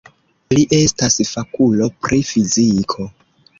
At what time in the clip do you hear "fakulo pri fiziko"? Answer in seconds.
1.33-3.09